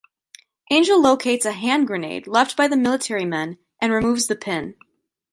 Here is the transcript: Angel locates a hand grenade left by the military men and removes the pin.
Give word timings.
Angel 0.71 0.99
locates 0.99 1.45
a 1.45 1.51
hand 1.51 1.85
grenade 1.85 2.25
left 2.25 2.57
by 2.57 2.67
the 2.67 2.75
military 2.75 3.23
men 3.23 3.59
and 3.79 3.91
removes 3.93 4.25
the 4.25 4.35
pin. 4.35 4.73